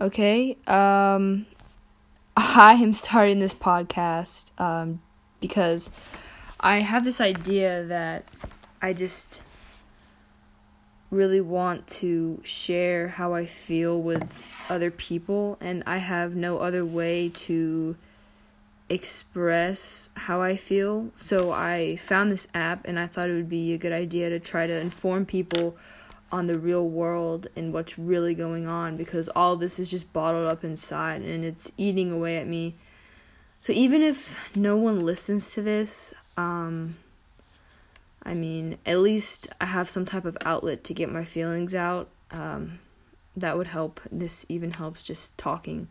[0.00, 0.56] Okay.
[0.66, 1.46] Um
[2.36, 5.02] I am starting this podcast um
[5.40, 5.90] because
[6.58, 8.24] I have this idea that
[8.80, 9.42] I just
[11.10, 16.84] really want to share how I feel with other people and I have no other
[16.84, 17.96] way to
[18.88, 21.10] express how I feel.
[21.16, 24.38] So I found this app and I thought it would be a good idea to
[24.38, 25.76] try to inform people
[26.32, 30.46] on the real world and what's really going on because all this is just bottled
[30.46, 32.74] up inside and it's eating away at me.
[33.60, 36.96] So even if no one listens to this, um,
[38.22, 42.08] I mean, at least I have some type of outlet to get my feelings out.
[42.30, 42.78] Um,
[43.36, 44.00] that would help.
[44.10, 45.88] This even helps just talking.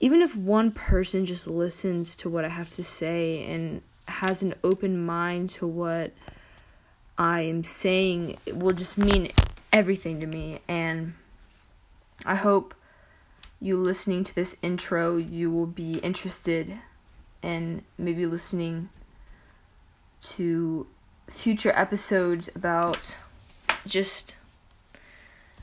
[0.00, 4.54] Even if one person just listens to what I have to say and has an
[4.62, 6.12] open mind to what
[7.16, 9.30] I am saying it will just mean
[9.72, 10.60] everything to me.
[10.66, 11.14] And
[12.24, 12.74] I hope
[13.60, 16.78] you listening to this intro, you will be interested
[17.42, 18.88] in maybe listening
[20.22, 20.86] to
[21.28, 23.16] future episodes about
[23.86, 24.36] just.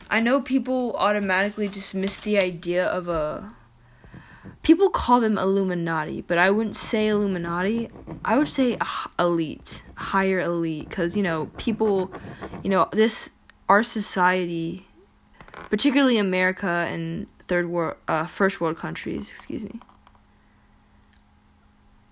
[0.09, 3.53] I know people automatically dismiss the idea of a
[4.63, 7.89] people call them Illuminati, but I wouldn't say Illuminati.
[8.23, 8.77] I would say
[9.17, 12.11] elite, higher elite, because you know people,
[12.63, 13.31] you know this
[13.69, 14.87] our society,
[15.69, 19.79] particularly America and third world, uh, first world countries, excuse me,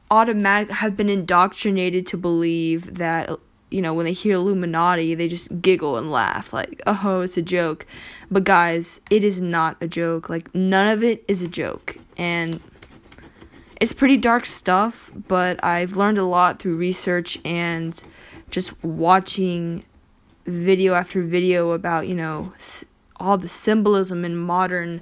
[0.09, 3.29] automatic have been indoctrinated to believe that
[3.69, 7.41] you know when they hear Illuminati, they just giggle and laugh like, oh, it's a
[7.41, 7.85] joke.
[8.31, 10.29] But guys, it is not a joke.
[10.29, 12.59] Like none of it is a joke and
[13.79, 18.01] it's pretty dark stuff, but I've learned a lot through research and
[18.49, 19.85] just watching
[20.45, 22.53] video after video about, you know,
[23.17, 25.01] all the symbolism in modern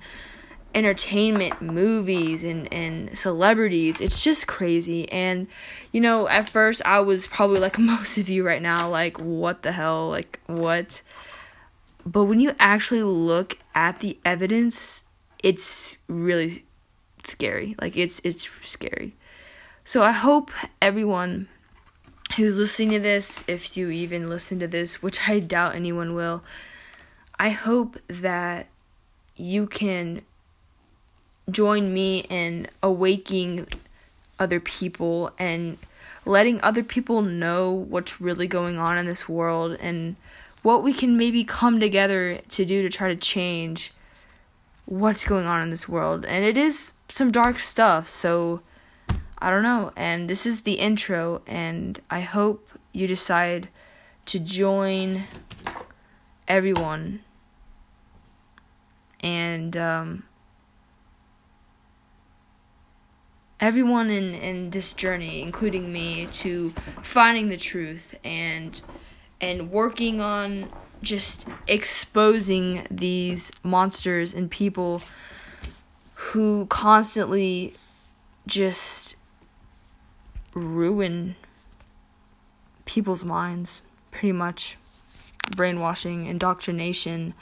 [0.75, 5.47] entertainment movies and and celebrities it's just crazy and
[5.91, 9.63] you know at first i was probably like most of you right now like what
[9.63, 11.01] the hell like what
[12.05, 15.03] but when you actually look at the evidence
[15.43, 16.63] it's really
[17.23, 17.75] scary.
[17.79, 19.15] Like it's it's scary.
[19.83, 20.51] So I hope
[20.81, 21.47] everyone
[22.35, 26.43] who's listening to this, if you even listen to this, which I doubt anyone will,
[27.39, 28.67] I hope that
[29.35, 30.23] you can
[31.49, 33.67] join me in awaking
[34.39, 35.77] other people and
[36.25, 40.15] letting other people know what's really going on in this world and
[40.61, 43.93] what we can maybe come together to do to try to change
[44.85, 46.25] what's going on in this world.
[46.25, 48.09] And it is some dark stuff.
[48.09, 48.61] So
[49.39, 49.91] I don't know.
[49.95, 53.69] And this is the intro, and I hope you decide
[54.25, 55.23] to join
[56.47, 57.21] everyone
[59.21, 60.23] and um,
[63.59, 68.81] everyone in, in this journey, including me, to finding the truth and
[69.39, 75.01] and working on just exposing these monsters and people
[76.15, 77.75] who constantly
[78.47, 79.15] just
[80.55, 81.35] ruin
[82.85, 84.77] people's minds, pretty much.
[85.55, 87.33] Brainwashing, indoctrination.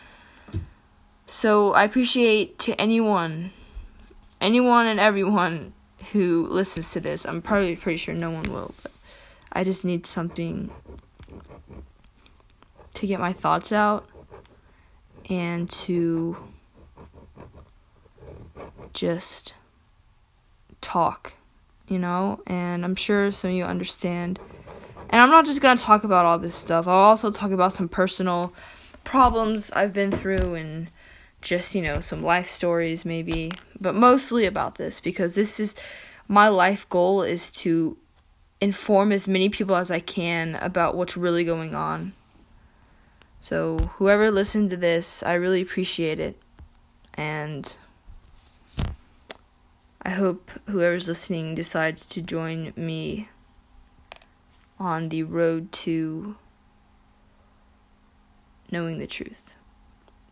[1.26, 3.52] So I appreciate to anyone,
[4.40, 5.74] anyone and everyone
[6.12, 7.26] who listens to this.
[7.26, 8.92] I'm probably pretty sure no one will, but
[9.52, 10.70] I just need something
[12.94, 14.08] to get my thoughts out
[15.30, 16.38] and to
[18.94, 19.54] just
[20.82, 21.34] talk,
[21.88, 22.42] you know?
[22.48, 24.40] And I'm sure some of you understand.
[25.10, 26.88] And I'm not just going to talk about all this stuff.
[26.88, 28.54] I'll also talk about some personal
[29.04, 30.92] problems I've been through and
[31.46, 35.76] just, you know, some life stories maybe, but mostly about this because this is
[36.28, 37.98] my life goal is to
[38.60, 42.14] inform as many people as I can about what's really going on.
[43.40, 46.42] So, whoever listened to this, I really appreciate it.
[47.14, 47.78] And
[50.02, 53.30] I hope whoever's listening decides to join me
[54.80, 56.36] on the road to
[58.72, 59.54] knowing the truth.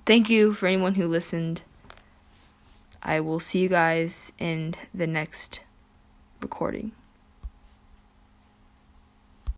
[0.06, 1.62] Thank you for anyone who listened.
[3.02, 5.62] I will see you guys in the next
[6.42, 6.92] recording.